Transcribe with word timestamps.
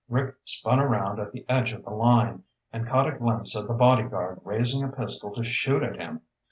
Rick 0.09 0.35
spun 0.45 0.79
around 0.79 1.19
at 1.19 1.31
the 1.31 1.47
end 1.47 1.71
of 1.73 1.83
the 1.85 1.91
line, 1.91 2.43
and 2.73 2.87
caught 2.87 3.07
a 3.07 3.15
glimpse 3.15 3.55
of 3.55 3.67
the 3.67 3.75
bodyguard 3.75 4.41
raising 4.43 4.83
a 4.83 4.87
pistol 4.87 5.31
to 5.35 5.43
shoot 5.43 5.83
at 5.83 5.95
him! 5.97 6.21